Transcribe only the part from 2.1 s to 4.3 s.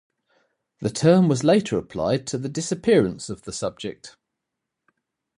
to the disappearance of the subject.